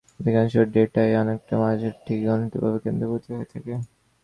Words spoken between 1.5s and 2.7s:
মাঝের দিকে ঘনীভূত